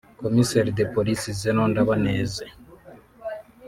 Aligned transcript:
Commissaire 0.21 0.69
de 0.77 0.83
Police 0.95 1.27
Zenon 1.41 1.67
Ndabaneze 1.71 2.45